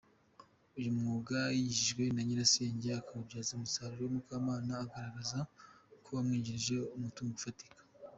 [0.77, 5.37] Uyu mwuga yigishijwe na nyirasenge akawubyaza umusaruro, Mukamana agaragaza
[6.03, 7.81] ko wamwinjirije umutungo ufatika.